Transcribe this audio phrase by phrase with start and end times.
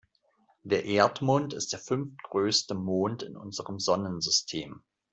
[0.63, 4.81] Der Erdmond ist der fünftgrößte Mond in unserem Sonnensystem.